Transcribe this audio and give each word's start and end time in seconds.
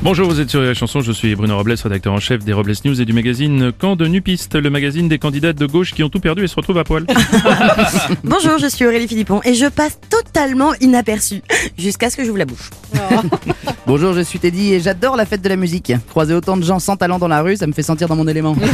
Bonjour, 0.00 0.28
vous 0.28 0.38
êtes 0.40 0.48
sur 0.48 0.60
la 0.60 0.74
chanson, 0.74 1.00
je 1.00 1.10
suis 1.10 1.34
Bruno 1.34 1.56
Robles, 1.56 1.74
rédacteur 1.82 2.12
en 2.12 2.20
chef 2.20 2.44
des 2.44 2.52
Robles 2.52 2.72
News 2.84 3.00
et 3.00 3.04
du 3.04 3.12
magazine 3.12 3.72
Camp 3.76 3.96
de 3.96 4.06
Nupiste, 4.06 4.54
le 4.54 4.70
magazine 4.70 5.08
des 5.08 5.18
candidates 5.18 5.56
de 5.56 5.66
gauche 5.66 5.92
qui 5.92 6.04
ont 6.04 6.08
tout 6.08 6.20
perdu 6.20 6.44
et 6.44 6.46
se 6.46 6.54
retrouvent 6.54 6.78
à 6.78 6.84
poil. 6.84 7.04
Bonjour, 8.24 8.58
je 8.58 8.68
suis 8.68 8.86
Aurélie 8.86 9.08
Philippon 9.08 9.40
et 9.44 9.54
je 9.54 9.66
passe 9.66 9.98
totalement 10.08 10.72
inaperçue 10.80 11.42
jusqu'à 11.76 12.10
ce 12.10 12.16
que 12.16 12.24
j'ouvre 12.24 12.38
la 12.38 12.44
bouche. 12.44 12.70
Bonjour, 13.88 14.12
je 14.14 14.20
suis 14.20 14.38
Teddy 14.38 14.74
et 14.74 14.80
j'adore 14.80 15.16
la 15.16 15.26
fête 15.26 15.42
de 15.42 15.48
la 15.48 15.56
musique. 15.56 15.92
Croiser 16.10 16.32
autant 16.32 16.56
de 16.56 16.62
gens 16.62 16.78
sans 16.78 16.96
talent 16.96 17.18
dans 17.18 17.28
la 17.28 17.42
rue, 17.42 17.56
ça 17.56 17.66
me 17.66 17.72
fait 17.72 17.82
sentir 17.82 18.06
dans 18.06 18.16
mon 18.16 18.28
élément. 18.28 18.54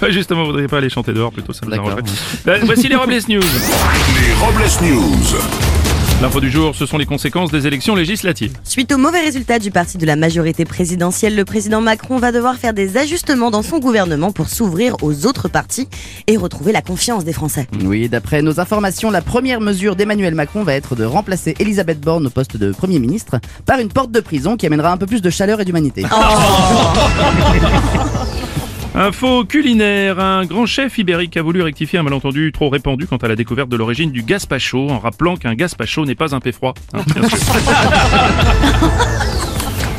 Bah, 0.00 0.10
Justement, 0.10 0.42
vous 0.42 0.48
voudriez 0.48 0.68
pas 0.68 0.78
aller 0.78 0.90
chanter 0.90 1.12
dehors 1.12 1.32
plutôt, 1.32 1.52
ça 1.52 1.64
me 1.66 1.70
D'accord. 1.70 1.90
arrangerait. 1.90 2.12
Bah, 2.44 2.52
voici 2.64 2.88
les 2.88 2.94
Robles 2.96 3.14
News. 3.28 3.40
Les 3.40 4.34
Robles 4.34 4.70
News. 4.82 5.77
L'info 6.20 6.40
du 6.40 6.50
jour, 6.50 6.74
ce 6.74 6.84
sont 6.84 6.98
les 6.98 7.06
conséquences 7.06 7.52
des 7.52 7.68
élections 7.68 7.94
législatives. 7.94 8.50
Suite 8.64 8.90
au 8.90 8.98
mauvais 8.98 9.20
résultat 9.20 9.60
du 9.60 9.70
parti 9.70 9.98
de 9.98 10.06
la 10.06 10.16
majorité 10.16 10.64
présidentielle, 10.64 11.36
le 11.36 11.44
président 11.44 11.80
Macron 11.80 12.18
va 12.18 12.32
devoir 12.32 12.56
faire 12.56 12.72
des 12.72 12.96
ajustements 12.96 13.52
dans 13.52 13.62
son 13.62 13.78
gouvernement 13.78 14.32
pour 14.32 14.48
s'ouvrir 14.48 14.96
aux 15.02 15.26
autres 15.26 15.46
partis 15.46 15.88
et 16.26 16.36
retrouver 16.36 16.72
la 16.72 16.82
confiance 16.82 17.24
des 17.24 17.32
Français. 17.32 17.68
Oui, 17.84 18.08
d'après 18.08 18.42
nos 18.42 18.58
informations, 18.58 19.12
la 19.12 19.22
première 19.22 19.60
mesure 19.60 19.94
d'Emmanuel 19.94 20.34
Macron 20.34 20.64
va 20.64 20.74
être 20.74 20.96
de 20.96 21.04
remplacer 21.04 21.54
Elisabeth 21.60 22.00
Borne 22.00 22.26
au 22.26 22.30
poste 22.30 22.56
de 22.56 22.72
Premier 22.72 22.98
ministre 22.98 23.38
par 23.64 23.78
une 23.78 23.88
porte 23.88 24.10
de 24.10 24.18
prison 24.18 24.56
qui 24.56 24.66
amènera 24.66 24.90
un 24.90 24.96
peu 24.96 25.06
plus 25.06 25.22
de 25.22 25.30
chaleur 25.30 25.60
et 25.60 25.64
d'humanité. 25.64 26.04
Info 29.00 29.44
culinaire, 29.44 30.18
un 30.18 30.44
grand 30.44 30.66
chef 30.66 30.98
ibérique 30.98 31.36
a 31.36 31.42
voulu 31.42 31.62
rectifier 31.62 32.00
un 32.00 32.02
malentendu 32.02 32.50
trop 32.50 32.68
répandu 32.68 33.06
quant 33.06 33.18
à 33.18 33.28
la 33.28 33.36
découverte 33.36 33.68
de 33.68 33.76
l'origine 33.76 34.10
du 34.10 34.24
gazpacho 34.24 34.90
en 34.90 34.98
rappelant 34.98 35.36
qu'un 35.36 35.54
gazpacho 35.54 36.04
n'est 36.04 36.16
pas 36.16 36.34
un 36.34 36.40
paix 36.40 36.50
froid. 36.50 36.74
Hein, 36.92 37.02
bien 37.14 37.28
sûr. 37.28 37.38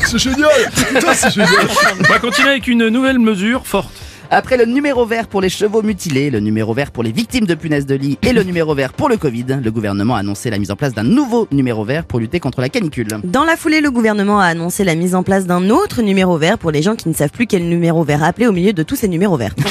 C'est 0.04 0.18
génial 0.18 0.50
Putain, 0.74 1.14
c'est 1.14 1.30
génial 1.30 1.68
On 2.00 2.12
va 2.12 2.18
continuer 2.18 2.48
avec 2.48 2.66
une 2.66 2.88
nouvelle 2.88 3.18
mesure 3.18 3.66
forte. 3.66 4.09
Après 4.32 4.56
le 4.56 4.64
numéro 4.64 5.04
vert 5.06 5.26
pour 5.26 5.40
les 5.40 5.48
chevaux 5.48 5.82
mutilés, 5.82 6.30
le 6.30 6.38
numéro 6.38 6.72
vert 6.72 6.92
pour 6.92 7.02
les 7.02 7.10
victimes 7.10 7.46
de 7.46 7.54
punaises 7.56 7.84
de 7.84 7.96
lit 7.96 8.16
et 8.22 8.32
le 8.32 8.44
numéro 8.44 8.76
vert 8.76 8.92
pour 8.92 9.08
le 9.08 9.16
Covid, 9.16 9.58
le 9.60 9.70
gouvernement 9.72 10.14
a 10.14 10.20
annoncé 10.20 10.50
la 10.50 10.58
mise 10.58 10.70
en 10.70 10.76
place 10.76 10.94
d'un 10.94 11.02
nouveau 11.02 11.48
numéro 11.50 11.84
vert 11.84 12.04
pour 12.04 12.20
lutter 12.20 12.38
contre 12.38 12.60
la 12.60 12.68
canicule. 12.68 13.08
Dans 13.24 13.42
la 13.42 13.56
foulée, 13.56 13.80
le 13.80 13.90
gouvernement 13.90 14.38
a 14.38 14.44
annoncé 14.44 14.84
la 14.84 14.94
mise 14.94 15.16
en 15.16 15.24
place 15.24 15.46
d'un 15.46 15.68
autre 15.68 16.00
numéro 16.02 16.38
vert 16.38 16.58
pour 16.58 16.70
les 16.70 16.80
gens 16.80 16.94
qui 16.94 17.08
ne 17.08 17.14
savent 17.14 17.32
plus 17.32 17.48
quel 17.48 17.68
numéro 17.68 18.04
vert 18.04 18.22
appeler 18.22 18.46
au 18.46 18.52
milieu 18.52 18.72
de 18.72 18.84
tous 18.84 18.94
ces 18.94 19.08
numéros 19.08 19.36
verts. 19.36 19.56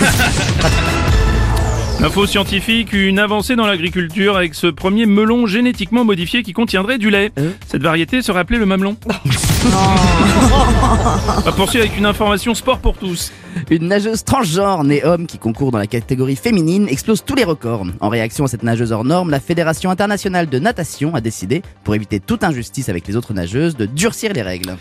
Info 2.02 2.26
scientifique, 2.26 2.92
une 2.92 3.20
avancée 3.20 3.56
dans 3.56 3.66
l'agriculture 3.66 4.36
avec 4.36 4.56
ce 4.56 4.68
premier 4.68 5.06
melon 5.06 5.48
génétiquement 5.48 6.04
modifié 6.04 6.44
qui 6.44 6.52
contiendrait 6.52 6.98
du 6.98 7.10
lait. 7.10 7.32
Cette 7.66 7.82
variété 7.82 8.22
serait 8.22 8.40
appelée 8.40 8.60
le 8.60 8.66
mamelon. 8.66 8.98
On 9.66 11.42
va 11.42 11.52
poursuivre 11.52 11.86
avec 11.86 11.98
une 11.98 12.06
information 12.06 12.56
sport 12.56 12.80
pour 12.80 12.98
tous. 12.98 13.32
Une 13.70 13.88
nageuse 13.88 14.24
transgenre 14.24 14.84
née 14.84 15.04
homme 15.04 15.26
qui 15.28 15.38
concourt 15.38 15.72
dans 15.72 15.78
la 15.78 15.88
catégorie 15.88 16.36
féminine 16.36 16.88
explose 16.88 17.24
tous 17.26 17.36
les 17.36 17.44
records. 17.44 17.86
En 18.00 18.10
réaction 18.10 18.46
à 18.46 18.48
cette 18.48 18.64
nageuse 18.64 18.92
hors 18.92 19.04
norme, 19.04 19.30
la 19.30 19.40
Fédération 19.40 19.90
internationale 19.90 20.48
de 20.48 20.60
natation 20.60 21.14
a 21.16 21.22
décidé, 21.22 21.62
pour 21.84 21.96
éviter 21.96 22.20
toute 22.20 22.44
injustice 22.44 22.90
avec 22.90 23.08
les 23.08 23.16
autres 23.16 23.34
nageuses, 23.34 23.76
de 23.76 23.86
durcir 23.86 24.34
les 24.34 24.42
règles. 24.42 24.78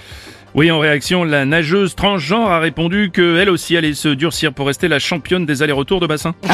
Oui, 0.54 0.70
en 0.70 0.78
réaction, 0.78 1.24
la 1.24 1.44
nageuse 1.44 1.94
transgenre 1.94 2.50
a 2.50 2.58
répondu 2.58 3.10
que 3.12 3.38
elle 3.38 3.50
aussi 3.50 3.76
allait 3.76 3.94
se 3.94 4.08
durcir 4.08 4.54
pour 4.54 4.66
rester 4.66 4.88
la 4.88 4.98
championne 4.98 5.44
des 5.44 5.62
allers-retours 5.62 6.00
de 6.00 6.06
bassin. 6.06 6.34
On 6.42 6.48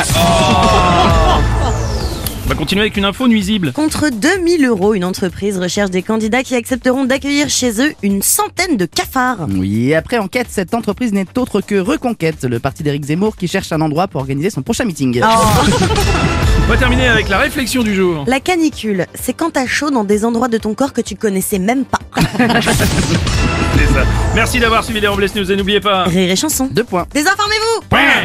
va 2.54 2.58
continuer 2.58 2.82
avec 2.82 2.96
une 2.96 3.04
info 3.04 3.26
nuisible. 3.26 3.72
Contre 3.72 4.10
2000 4.10 4.64
euros, 4.66 4.94
une 4.94 5.04
entreprise 5.04 5.58
recherche 5.58 5.90
des 5.90 6.02
candidats 6.02 6.42
qui 6.42 6.54
accepteront 6.54 7.04
d'accueillir 7.04 7.48
chez 7.48 7.80
eux 7.82 7.92
une 8.02 8.22
centaine 8.22 8.76
de 8.76 8.86
cafards. 8.86 9.46
Oui, 9.50 9.90
et 9.90 9.96
après 9.96 10.18
enquête, 10.18 10.46
cette 10.50 10.72
entreprise 10.74 11.12
n'est 11.12 11.26
autre 11.36 11.60
que 11.60 11.74
Reconquête, 11.74 12.44
le 12.44 12.60
parti 12.60 12.82
d'Éric 12.82 13.04
Zemmour 13.04 13.36
qui 13.36 13.48
cherche 13.48 13.72
un 13.72 13.80
endroit 13.80 14.06
pour 14.08 14.20
organiser 14.20 14.50
son 14.50 14.62
prochain 14.62 14.84
meeting. 14.84 15.20
On 15.22 16.68
va 16.68 16.76
terminer 16.76 17.08
avec 17.08 17.28
la 17.28 17.38
réflexion 17.38 17.82
du 17.82 17.94
jour. 17.94 18.24
La 18.26 18.40
canicule, 18.40 19.06
c'est 19.20 19.32
quand 19.32 19.50
t'as 19.50 19.66
chaud 19.66 19.90
dans 19.90 20.04
des 20.04 20.24
endroits 20.24 20.48
de 20.48 20.58
ton 20.58 20.74
corps 20.74 20.92
que 20.92 21.00
tu 21.00 21.16
connaissais 21.16 21.58
même 21.58 21.84
pas. 21.84 21.98
C'est 22.16 23.92
ça. 23.92 24.04
Merci 24.34 24.60
d'avoir 24.60 24.84
suivi 24.84 25.00
les 25.00 25.08
Robles 25.08 25.26
News 25.34 25.50
et 25.50 25.56
n'oubliez 25.56 25.80
pas... 25.80 26.04
Rire 26.04 26.30
et 26.30 26.36
chanson. 26.36 26.68
Deux 26.70 26.84
points. 26.84 27.06
Désinformez-vous 27.12 27.96
Ouais. 27.96 28.24